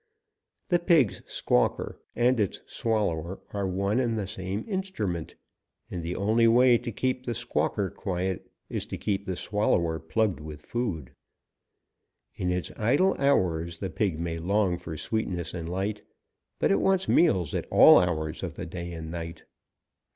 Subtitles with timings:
[0.69, 5.35] The pig's squawker and its swallower are one and the same instrument,
[5.91, 10.39] and the only way to keep the squawker quiet is to keep the swallower plugged
[10.39, 11.13] with food.
[12.33, 16.01] In its idle hours the pig may long for sweetness and light,
[16.57, 19.43] but it wants meals at all hours of the day and night.